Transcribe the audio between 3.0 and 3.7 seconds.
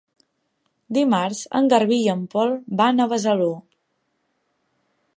a Besalú.